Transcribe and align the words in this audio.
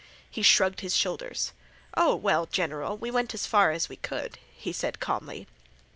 He 0.27 0.41
shrugged 0.41 0.79
his 0.79 0.95
shoulders. 0.95 1.53
"Oh, 1.95 2.15
well, 2.15 2.47
general, 2.47 2.97
we 2.97 3.11
went 3.11 3.35
as 3.35 3.45
far 3.45 3.69
as 3.69 3.87
we 3.87 3.97
could," 3.97 4.39
he 4.51 4.73
said 4.73 4.99
calmly. 4.99 5.45